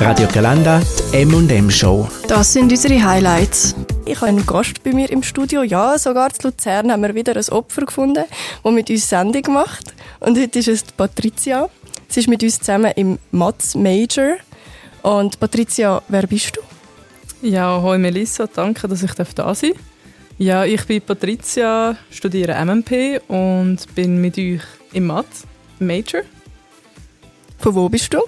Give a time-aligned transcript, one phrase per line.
[0.00, 2.08] Radio Galanda, die M&M Show.
[2.26, 3.76] Das sind unsere Highlights.
[4.04, 5.62] Ich habe einen Gast bei mir im Studio.
[5.62, 8.24] Ja, sogar zu Luzern haben wir wieder ein Opfer gefunden,
[8.62, 9.94] das mit uns Sendung macht.
[10.20, 11.68] Und heute ist es Patricia.
[12.08, 14.34] Sie ist mit uns zusammen im Mats Major.
[15.02, 17.46] Und Patricia, wer bist du?
[17.46, 19.60] Ja, hoi Melissa, danke, dass ich da sein darf.
[20.38, 25.44] Ja, ich bin Patricia, studiere MMP und bin mit euch im Mats
[25.78, 26.22] Major.
[27.58, 28.20] Von wo bist du?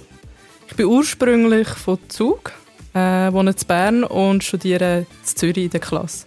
[0.68, 2.52] Ich bin ursprünglich von Zug,
[2.92, 6.26] äh, wohne in Bern und studiere in Zürich in der Klasse.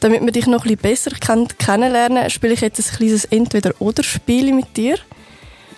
[0.00, 4.76] Damit man dich noch ein bisschen besser kennenlernen spiele ich jetzt ein kleines Entweder-Oder-Spiel mit
[4.76, 4.98] dir.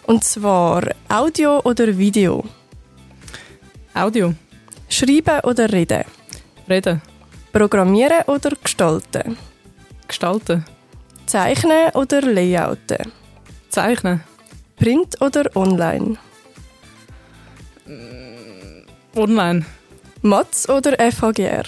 [0.07, 2.45] Und zwar Audio oder Video?
[3.95, 4.35] Audio.
[4.89, 6.05] Schreiben oder reden?
[6.69, 7.03] Reden.
[7.53, 9.37] Programmieren oder gestalten?
[10.09, 10.65] Gestalten.
[11.27, 13.13] Zeichnen oder Layouten?
[13.69, 14.23] Zeichnen.
[14.77, 16.19] Print oder online?
[19.15, 19.65] Online.
[20.23, 21.65] Matz oder FHGR?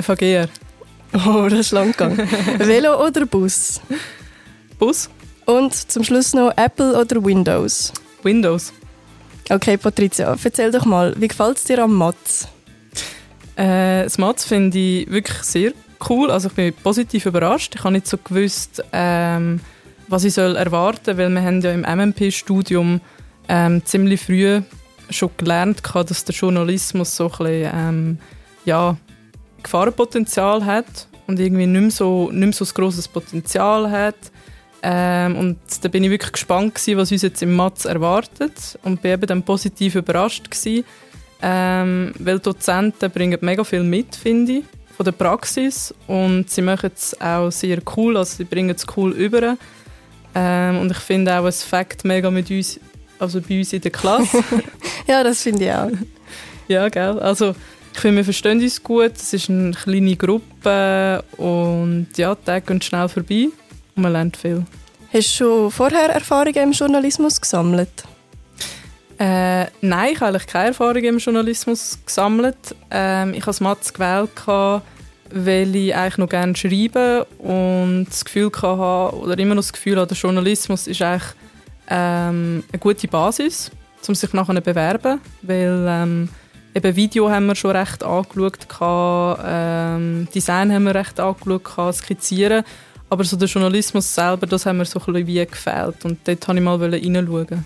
[0.00, 0.48] FHGR.
[1.12, 2.18] Oh, das ist lang gegangen.
[2.58, 3.80] Velo oder Bus?
[4.78, 5.10] Bus.
[5.46, 7.92] Und zum Schluss noch Apple oder Windows?
[8.22, 8.72] Windows.
[9.50, 12.48] Okay, Patricia, erzähl doch mal, wie gefällt es dir am Matz?
[13.56, 15.72] Äh, das Matz finde ich wirklich sehr
[16.08, 16.30] cool.
[16.30, 17.74] Also ich bin positiv überrascht.
[17.74, 19.60] Ich habe nicht so gewusst, ähm,
[20.08, 23.00] was ich soll erwarten soll, weil wir haben ja im MMP-Studium
[23.48, 24.62] ähm, ziemlich früh
[25.10, 28.18] schon gelernt, dass der Journalismus so ein bisschen, ähm,
[28.64, 28.96] ja,
[29.62, 34.16] Gefahrenpotenzial hat und irgendwie nicht mehr so, nicht mehr so ein grosses Potenzial hat.
[34.82, 39.02] Ähm, und da bin ich wirklich gespannt gewesen, was uns jetzt im Matz erwartet und
[39.02, 40.84] bin eben dann positiv überrascht gewesen,
[41.42, 44.64] ähm, weil Dozenten bringen mega viel mit, finde ich,
[44.96, 49.12] von der Praxis und sie machen es auch sehr cool, also sie bringen es cool
[49.12, 49.56] über.
[50.34, 52.78] Ähm, und ich finde auch, es fängt mega mit uns
[53.18, 54.42] also bei uns in der Klasse.
[55.06, 55.90] ja, das finde ich auch.
[56.68, 57.18] ja, gell.
[57.18, 57.54] Also
[57.92, 59.12] ich finde, wir verstehen uns gut.
[59.16, 63.48] Es ist eine kleine Gruppe und ja, die Tage gehen schnell vorbei
[63.96, 64.64] und man lernt viel.
[65.12, 68.04] Hast du schon vorher Erfahrungen im Journalismus gesammelt?
[69.18, 72.76] Äh, nein, ich habe eigentlich keine Erfahrungen im Journalismus gesammelt.
[72.90, 74.30] Ähm, ich habe das Matz gewählt,
[75.32, 79.96] weil ich eigentlich noch gerne schreibe und das Gefühl hatte, oder immer noch das Gefühl
[79.96, 81.32] habe, der Journalismus ist eigentlich
[81.88, 83.70] ähm, eine gute Basis,
[84.06, 86.28] um sich nachher zu bewerben, weil ähm,
[86.74, 88.66] eben Video haben wir schon recht angeschaut,
[89.44, 92.64] ähm, Design haben wir recht angeschaut, skizzieren,
[93.10, 96.48] aber so der Journalismus selber, das haben mir so ein bisschen wie gefehlt und dort
[96.48, 97.64] wollte ich mal reinschauen.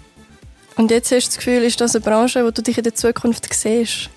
[0.77, 2.95] Und jetzt hast du das Gefühl, ist das eine Branche, wo du dich in der
[2.95, 4.09] Zukunft siehst?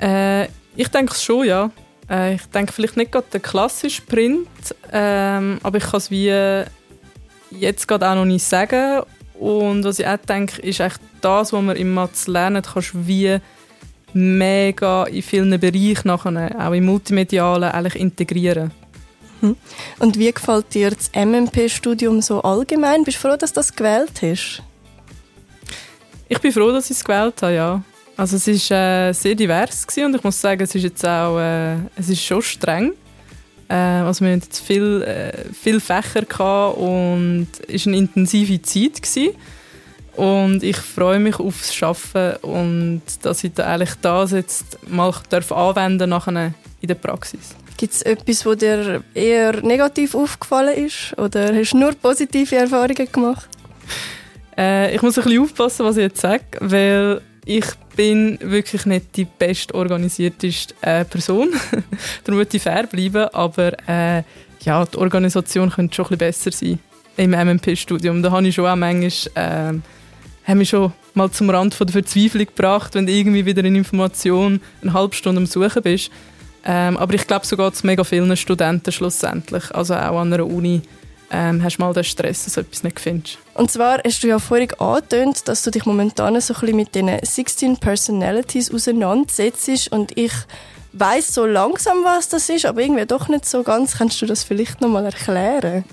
[0.00, 1.70] Äh, ich denke es schon, ja.
[2.10, 4.48] Äh, ich denke vielleicht nicht gerade der klassische Print,
[4.92, 6.64] ähm, aber ich kann es wie
[7.50, 9.02] jetzt gerade auch noch nicht sagen.
[9.34, 13.38] Und was ich auch denke, ist echt das, was man im Matz lernen kannst wie
[14.12, 18.70] mega in vielen Bereichen nachher, auch im Multimedialen, eigentlich integrieren.
[19.40, 19.56] Mhm.
[19.98, 23.04] Und wie gefällt dir das MMP-Studium so allgemein?
[23.04, 24.62] Bist du froh, dass du das gewählt hast?
[26.28, 27.82] Ich bin froh, dass ich es gewählt habe, ja.
[28.16, 31.38] Also es war äh, sehr divers gewesen und ich muss sagen, es ist jetzt auch,
[31.38, 32.92] äh, es ist schon streng.
[33.68, 38.62] Äh, also wir hatten jetzt viel, äh, viel Fächer gehabt und es war eine intensive
[38.62, 39.02] Zeit.
[39.02, 39.34] Gewesen.
[40.16, 45.50] Und ich freue mich aufs Arbeiten und dass ich da eigentlich das jetzt mal darf
[45.50, 47.56] anwenden nachher in der Praxis.
[47.76, 51.18] Gibt es etwas, was dir eher negativ aufgefallen ist?
[51.18, 53.48] Oder hast du nur positive Erfahrungen gemacht?
[54.56, 57.66] Äh, ich muss ein bisschen aufpassen, was ich jetzt sage, weil ich
[57.96, 61.50] bin wirklich nicht die bestorganisierteste äh, Person.
[62.24, 63.28] Darum würde ich fair bleiben.
[63.32, 64.22] Aber äh,
[64.62, 66.78] ja, die Organisation könnte schon ein bisschen besser sein
[67.16, 68.22] im MMP-Studium.
[68.22, 69.78] Da habe ich schon auch manchmal, äh,
[70.46, 73.76] haben mich schon mal zum Rand von der Verzweiflung gebracht, wenn du irgendwie wieder eine
[73.76, 76.10] Information eine halbe Stunde am Suchen bist.
[76.64, 79.70] Ähm, aber ich glaube, so geht es mega vielen Studenten schlussendlich.
[79.74, 80.80] Also auch an einer Uni
[81.34, 83.38] ähm, hast du mal den Stress, dass du etwas nicht findest.
[83.54, 86.94] Und zwar hast du ja vorhin angetönt, dass du dich momentan so ein bisschen mit
[86.94, 90.32] den 16 Personalities auseinandersetzt und ich
[90.92, 93.98] weiß so langsam, was das ist, aber irgendwie doch nicht so ganz.
[93.98, 95.84] Kannst du das vielleicht noch mal erklären?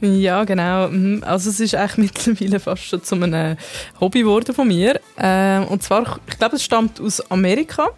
[0.00, 0.88] Ja, genau.
[0.88, 1.22] Mhm.
[1.24, 3.56] Also es ist eigentlich mittlerweile fast schon zu einem
[4.00, 5.00] Hobby geworden von mir.
[5.18, 7.90] Ähm, und zwar, ich glaube, es stammt aus Amerika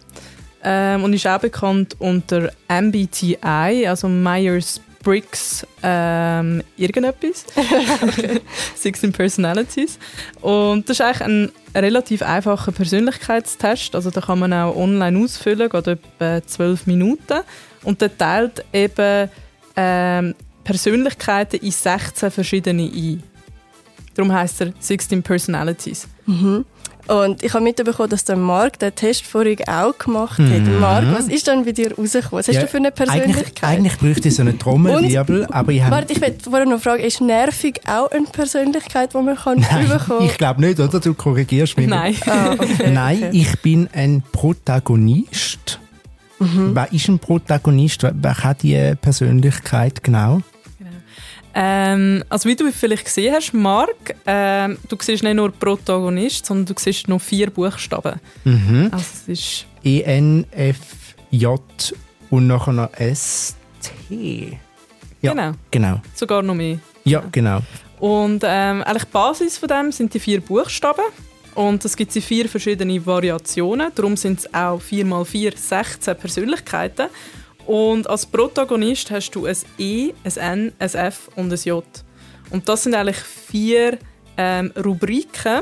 [0.61, 7.45] ähm, und ist auch bekannt unter MBTI, also Myers Bricks ähm, irgendetwas.
[8.75, 9.97] 16 Personalities.
[10.41, 13.95] Und das ist eigentlich ein relativ einfacher Persönlichkeitstest.
[13.95, 17.41] Also da kann man auch online ausfüllen, geht etwa 12 Minuten.
[17.83, 19.29] Und der teilt eben
[19.75, 23.23] ähm, Persönlichkeiten in 16 verschiedene ein.
[24.15, 26.07] Darum heißt er 16 Personalities.
[26.25, 26.65] Mhm.
[27.09, 30.61] Und ich habe mitbekommen, dass der Marc den Test vorhin auch gemacht hat.
[30.61, 30.79] Mhm.
[30.79, 32.39] Marc, was ist denn bei dir rausgekommen?
[32.39, 33.35] Was hast ja, du für eine Persönlichkeit?
[33.35, 35.95] Eigentlich, eigentlich bräuchte ich so einen Trommelwirbel, aber ich habe...
[35.95, 39.89] Warte, ich will vorher noch fragen, ist nervig auch eine Persönlichkeit, die man kann Nein,
[39.89, 40.99] bekommen ich glaube nicht, oder?
[40.99, 41.87] Du korrigierst mich.
[41.87, 42.15] Nein.
[42.27, 43.29] Ah, okay, Nein, okay.
[43.33, 45.79] ich bin ein Protagonist.
[46.37, 46.75] Mhm.
[46.75, 48.03] Wer ist ein Protagonist?
[48.03, 50.41] Wer hat die Persönlichkeit genau?
[51.61, 56.73] Ähm, also wie du vielleicht gesehen hast, Marc, ähm, du siehst nicht nur Protagonist, sondern
[56.73, 58.21] du siehst noch vier Buchstaben.
[58.45, 58.87] Mhm.
[58.93, 60.79] Also es ist E, N, F,
[61.31, 61.61] J
[62.29, 63.57] und nachher noch S,
[64.07, 64.57] T.
[65.21, 65.51] Ja, genau.
[65.69, 66.01] genau.
[66.15, 66.79] Sogar noch mehr.
[67.03, 67.59] Ja, genau.
[67.99, 71.03] Und ähm, eigentlich die Basis von dem sind die vier Buchstaben.
[71.55, 73.91] Und es gibt in vier verschiedene Variationen.
[73.93, 77.07] Darum sind es auch 4 x 4, 16 Persönlichkeiten.
[77.69, 81.83] Und als Protagonist hast du ein E, ein N, ein F und ein J.
[82.49, 83.99] Und das sind eigentlich vier
[84.37, 85.61] ähm, Rubriken,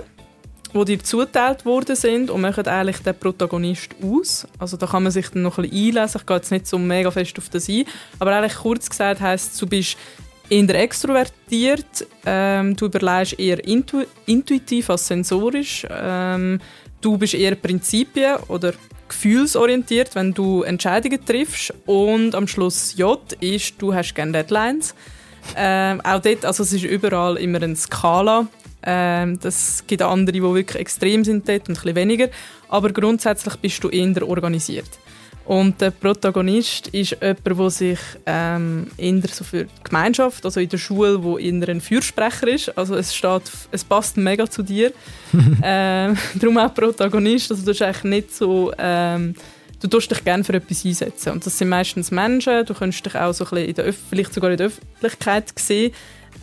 [0.73, 4.47] die dir zugeteilt worden sind und machen eigentlich den Protagonist aus.
[4.57, 6.21] Also da kann man sich dann noch ein bisschen einlesen.
[6.21, 7.83] Ich gehe jetzt nicht so mega fest auf das ein.
[8.19, 9.97] Aber eigentlich kurz gesagt heisst du bist
[10.49, 16.61] eher extrovertiert, ähm, du überlegst eher intu intuitiv als sensorisch, ähm,
[17.01, 18.73] du bist eher Prinzipien oder
[19.07, 21.73] gefühlsorientiert, wenn du Entscheidungen triffst.
[21.85, 24.95] Und am Schluss J ist, du hast gerne Deadlines.
[25.55, 28.47] Ähm, auch dort, also es ist überall immer eine Skala.
[28.83, 32.29] Ähm, das gibt andere, die wirklich extrem sind dort und ein bisschen weniger.
[32.69, 34.89] Aber grundsätzlich bist du eher organisiert.
[35.47, 40.67] Und der Protagonist ist jemand, der sich ähm, eher so für die Gemeinschaft, also in
[40.67, 42.77] der Schule, wo eher ein Fürsprecher ist.
[42.77, 44.91] Also es steht, es passt mega zu dir.
[45.63, 47.49] ähm, darum auch Protagonist.
[47.49, 49.35] Also du bist eigentlich nicht so, ähm,
[49.81, 51.31] du tust dich gerne für etwas einsetzen.
[51.31, 52.65] Und das sind meistens Menschen.
[52.65, 55.93] Du kannst dich auch so ein bisschen in der vielleicht sogar in der Öffentlichkeit sehen.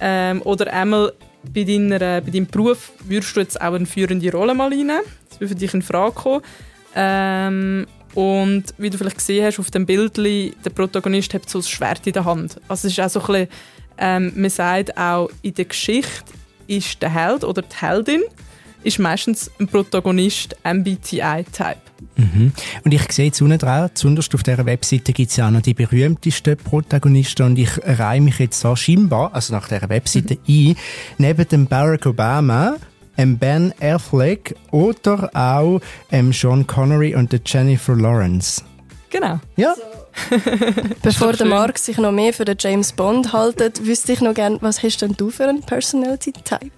[0.00, 1.12] Ähm, oder einmal
[1.52, 4.92] bei, deiner, bei deinem Beruf würdest du jetzt auch eine führende Rolle mal rein.
[5.28, 6.42] Das würde für dich in Frage kommen.
[6.96, 11.62] Ähm, und wie du vielleicht gesehen hast auf dem Bild, der Protagonist hat so ein
[11.62, 12.60] Schwert in der Hand.
[12.68, 13.48] Also es ist auch so ein bisschen,
[13.98, 16.24] ähm, man sagt auch, in der Geschichte
[16.66, 18.22] ist der Held oder die Heldin
[18.84, 21.80] ist meistens ein Protagonist MBTI-Type.
[22.16, 22.52] Mhm.
[22.84, 25.62] Und ich sehe jetzt unten dran, zunderst auf dieser Webseite gibt es ja auch noch
[25.62, 30.70] die berühmtesten Protagonisten und ich reihe mich jetzt so scheinbar, also nach dieser Webseite mhm.
[30.70, 30.76] ein,
[31.18, 32.76] neben dem Barack Obama
[33.16, 35.80] Ben Affleck oder auch
[36.10, 38.62] ähm, Sean Connery und Jennifer Lawrence.
[39.10, 39.38] Genau.
[39.56, 39.74] Ja.
[41.02, 44.58] Bevor der Mark sich noch mehr für den James Bond haltet, wüsste ich noch gerne,
[44.60, 46.70] was hast denn du für einen Personality Type?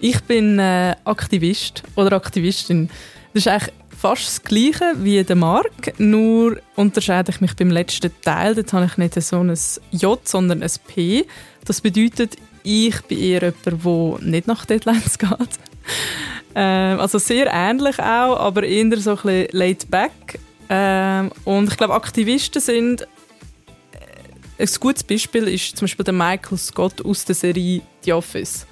[0.00, 2.88] Ich bin äh, Aktivist oder Aktivistin.
[3.32, 8.10] Das ist eigentlich fast das Gleiche wie der Mark, nur unterscheide ich mich beim letzten
[8.22, 8.54] Teil.
[8.54, 9.54] Dort habe ich nicht so ein
[9.92, 11.26] J, sondern ein P.
[11.64, 15.30] Das bedeutet, ich bin eher jemand, der nicht nach Deadlines geht.
[16.56, 20.38] Ähm, also sehr ähnlich auch, aber eher so ein bisschen laid back.
[20.68, 23.06] Ähm, und ich glaube, Aktivisten sind äh,
[24.62, 28.66] ein gutes Beispiel ist zum Beispiel der Michael Scott aus der Serie The Office.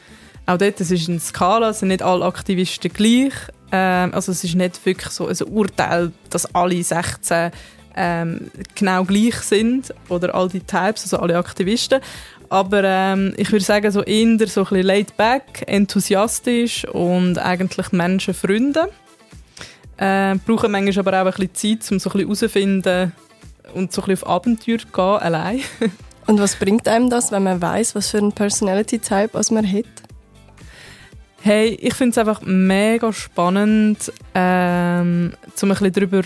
[0.47, 3.32] Auch dort, es ist eine Skala, sind nicht alle Aktivisten gleich.
[3.73, 7.50] Ähm, also es ist nicht wirklich so ein Urteil, dass alle 16
[7.94, 12.00] ähm, genau gleich sind oder all die Types, also alle Aktivisten.
[12.52, 17.93] Aber ähm, ich würde sagen, so eher so ein bisschen laid back, enthusiastisch und eigentlich
[17.93, 18.91] Menschenfreunde.
[19.96, 23.12] Äh, brauchen manchmal aber auch ein bisschen Zeit, um so ein bisschen herauszufinden
[23.72, 25.60] und so ein bisschen auf Abenteuer zu gehen, allein.
[26.27, 29.86] und was bringt einem das, wenn man weiß, was für ein Personality-Type man hat?
[31.41, 36.20] Hey, ich finde es einfach mega spannend, ähm, um ein bisschen darüber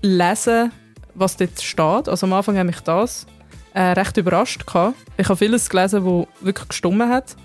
[0.00, 0.70] lesen,
[1.16, 2.08] was dort steht.
[2.08, 3.26] Also am Anfang habe ich das
[3.74, 4.66] äh, recht überrascht.
[4.66, 4.96] Gehabt.
[5.16, 7.36] Ich habe vieles gelesen, wo wirklich gestummen hat.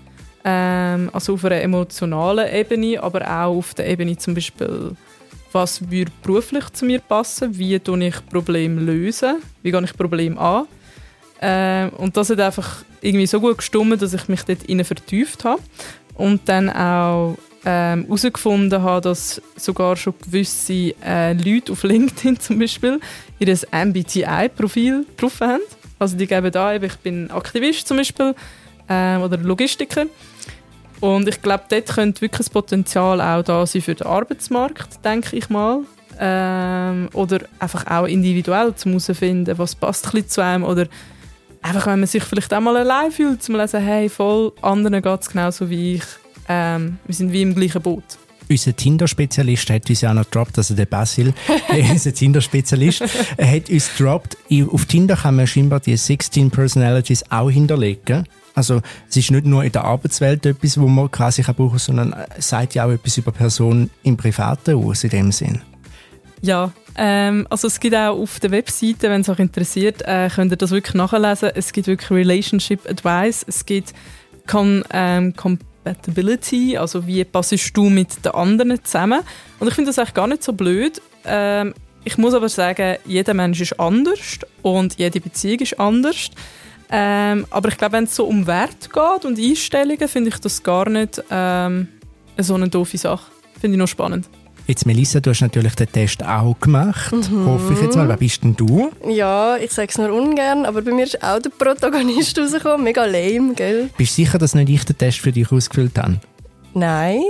[0.44, 4.92] Ähm, also auf einer emotionalen Ebene, aber auch auf der Ebene zum Beispiel,
[5.52, 10.38] was würde beruflich zu mir passen, wie löse ich Probleme lösen, wie gehe ich Probleme
[10.38, 10.66] an.
[11.40, 15.44] Ähm, und das hat einfach irgendwie so gut gestummen, dass ich mich dort innen vertieft
[15.44, 15.62] habe
[16.14, 22.58] und dann auch ähm, herausgefunden habe, dass sogar schon gewisse äh, Leute auf LinkedIn zum
[22.58, 23.00] Beispiel
[23.38, 25.62] ihr MBTI-Profil drauf haben.
[25.98, 28.34] Also die geben da, ich bin Aktivist zum Beispiel
[28.88, 30.06] ähm, oder Logistiker.
[31.00, 35.36] Und ich glaube, dort könnte wirklich das Potenzial auch da sein für den Arbeitsmarkt, denke
[35.36, 35.80] ich mal.
[36.18, 40.64] Ähm, oder einfach auch individuell zu herausfinden, was passt ein zu einem.
[40.64, 40.86] Oder
[41.60, 45.20] einfach, wenn man sich vielleicht auch mal allein fühlt, zu lesen, hey, voll, anderen geht
[45.20, 46.04] es genauso wie ich.
[46.48, 48.04] Ähm, wir sind wie im gleichen Boot.
[48.48, 51.32] Unser Tinder-Spezialist hat uns ja auch noch gedroppt, also der Basil,
[51.90, 53.02] unser Tinder-Spezialist,
[53.40, 54.36] hat uns gedroppt,
[54.70, 58.26] auf Tinder kann man scheinbar die 16 Personalities auch hinterlegen.
[58.54, 62.14] Also es ist nicht nur in der Arbeitswelt etwas, wo man quasi kann brauchen, sondern
[62.36, 65.60] es sagt ja auch etwas über Personen im Privaten aus, in dem Sinn.
[66.40, 70.52] Ja, ähm, also es gibt auch auf der Webseite, wenn es euch interessiert, äh, könnt
[70.52, 71.50] ihr das wirklich nachlesen.
[71.54, 73.92] Es gibt wirklich Relationship Advice, es gibt
[74.46, 75.34] Con ähm,
[75.84, 79.20] Compatibility, also wie passest du mit den anderen zusammen.
[79.60, 81.00] Und ich finde das eigentlich gar nicht so blöd.
[81.24, 81.74] Ähm,
[82.04, 86.30] ich muss aber sagen, jeder Mensch ist anders und jede Beziehung ist anders.
[86.90, 90.62] Ähm, aber ich glaube, wenn es so um Wert geht und Einstellungen, finde ich das
[90.62, 91.88] gar nicht ähm,
[92.38, 93.30] so eine doofe Sache.
[93.60, 94.28] Finde ich noch spannend.
[94.66, 97.12] Jetzt, Melissa, du hast natürlich den Test auch gemacht.
[97.12, 97.46] Mhm.
[97.46, 98.08] Hoffe ich jetzt mal.
[98.08, 98.90] Wer bist denn du?
[99.06, 102.82] Ja, ich sage es nur ungern, aber bei mir ist auch der Protagonist rausgekommen.
[102.82, 103.90] Mega lame, gell?
[103.98, 106.18] Bist du sicher, dass nicht ich den Test für dich ausgefüllt habe?
[106.72, 107.20] Nein.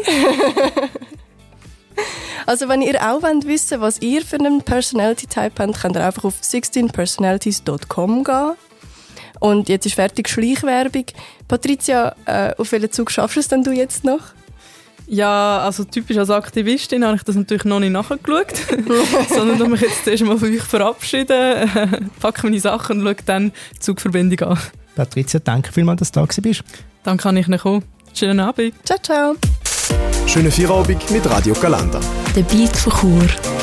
[2.46, 6.24] also, wenn ihr auch wollt wissen was ihr für einen Personality-Type habt, könnt ihr einfach
[6.24, 8.52] auf 16personalities.com gehen.
[9.40, 11.06] Und jetzt ist fertig Schleichwerbung.
[11.48, 14.20] Patricia, äh, auf welchen Zug schaffst du es denn du jetzt noch?
[15.06, 18.54] Ja, also typisch als Aktivistin habe ich das natürlich noch nicht nachgeschaut,
[19.28, 21.70] sondern ich mich jetzt zuerst mal von euch verabschieden,
[22.20, 24.58] packe meine Sachen und schaue dann die Zugverbindung an.
[24.94, 26.62] Patricia, danke vielmals, dass du da bist.
[27.02, 27.84] Dann kann ich nicht kommen.
[28.14, 28.74] Schönen Abend.
[28.84, 29.34] Ciao, ciao.
[30.26, 32.00] Schöne Feierabend mit Radio Galanda.
[32.34, 33.53] Der Beat von Chur.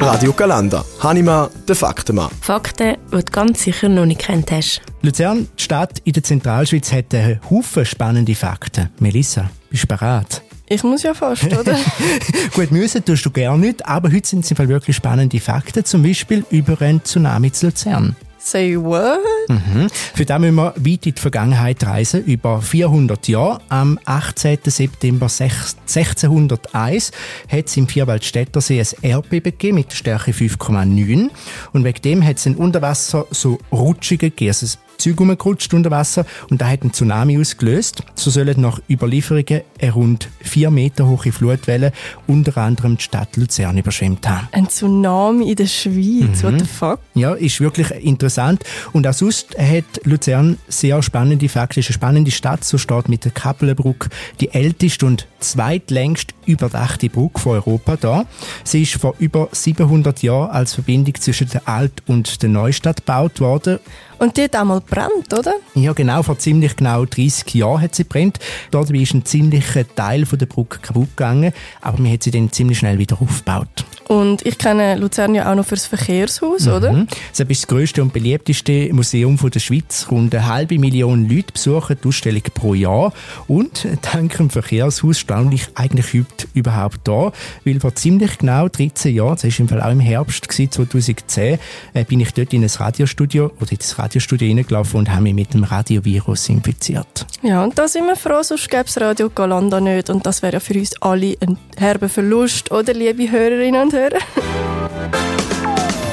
[0.00, 0.84] Radio Galanda.
[1.02, 2.30] Hanima, der Faktenmann.
[2.42, 4.82] Fakten, die du ganz sicher noch nicht kennt hast.
[5.00, 8.90] Luzern, die Stadt in der Zentralschweiz, hat einen Haufen spannende Fakten.
[9.00, 10.42] Melissa, bist du bereit?
[10.68, 11.78] Ich muss ja fast, oder?
[12.54, 16.44] Gut, müssen tust du gar nicht, aber heute sind es wirklich spannende Fakten, zum Beispiel
[16.50, 18.16] über einen Tsunami zu Luzern.
[18.46, 19.18] Say what?
[19.48, 19.88] Mhm.
[20.14, 22.22] Für das müssen wir weit in die Vergangenheit reisen.
[22.22, 23.60] Über 400 Jahre.
[23.70, 24.58] Am 18.
[24.66, 27.10] September 1601
[27.48, 31.30] hat es im Vierwaldstättersee ein Erdbeben gegeben mit Stärke 5,9.
[31.72, 34.50] Und wegen dem hat es ein Unterwasser so Rutschige gegeben.
[34.50, 38.02] Also Zeug rumgerutscht unter Wasser und da hat ein Tsunami ausgelöst.
[38.14, 41.92] So sollen nach Überlieferungen eine rund vier Meter hohe Fluitwelle
[42.26, 44.48] unter anderem die Stadt Luzern überschwemmt haben.
[44.52, 46.42] Ein Tsunami in der Schweiz, mhm.
[46.42, 46.98] what the fuck?
[47.14, 48.62] Ja, ist wirklich interessant.
[48.92, 51.80] Und auch sonst hat Luzern sehr spannende Fakten.
[51.80, 54.08] Es ist eine spannende Stadt, so steht mit der Kappelenbrücke
[54.40, 58.24] die älteste und zweitlängst überdachte Brücke von Europa da.
[58.64, 63.40] Sie ist vor über 700 Jahren als Verbindung zwischen der Alt- und der Neustadt gebaut
[63.40, 63.78] worden.
[64.18, 65.54] Und die hat einmal brennt, oder?
[65.74, 66.22] Ja, genau.
[66.22, 68.38] Vor ziemlich genau 30 Jahren hat sie brennt.
[68.70, 72.50] Dort ist ein ziemlicher Teil von der Brücke kaputt gegangen, aber man hat sie dann
[72.50, 73.84] ziemlich schnell wieder aufgebaut.
[74.08, 76.72] Und ich kenne Luzern ja auch noch fürs Verkehrshaus, mhm.
[76.72, 77.06] oder?
[77.36, 80.06] Das ist das grösste und beliebteste Museum der Schweiz.
[80.10, 83.12] Rund eine halbe Million Leute besuchen die Ausstellung pro Jahr.
[83.48, 87.32] Und dank dem Verkehrshaus stand ich eigentlich heute überhaupt da,
[87.64, 91.58] weil vor ziemlich genau 13 Jahren, das war im Fall auch im Herbst 2010,
[91.94, 95.34] äh, bin ich dort in ein Radiostudio oder in das Radiostudio reingelaufen und habe mich
[95.34, 97.26] mit dem Radiovirus infiziert.
[97.42, 100.10] Ja, und da sind wir froh, sonst gäbe es Radio Galanda nicht.
[100.10, 104.18] Und das wäre ja für uns alle ein herber Verlust, oder, liebe Hörerinnen und Hörer?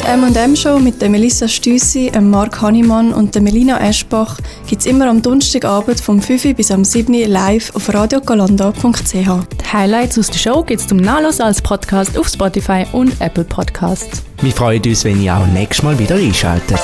[0.05, 5.09] M&M Show mit der Melissa Stüssi, Mark Hannemann und der Melina Eschbach gibt es immer
[5.09, 9.13] am Donnerstagabend vom 5 bis am 7 live auf radiogalanda.ch.
[9.13, 13.45] Die Highlights aus der Show gibt es zum Nachlesen als Podcast auf Spotify und Apple
[13.45, 14.23] Podcasts.
[14.41, 16.81] Wir freuen uns, wenn ihr auch nächstes Mal wieder einschaltet.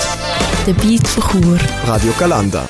[0.66, 1.58] Der Beat von Chur.
[1.86, 2.70] Radio Galanda.